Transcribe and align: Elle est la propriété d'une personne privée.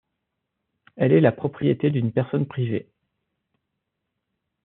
Elle 0.95 1.11
est 1.13 1.21
la 1.21 1.31
propriété 1.31 1.91
d'une 1.91 2.11
personne 2.11 2.47
privée. 2.47 2.89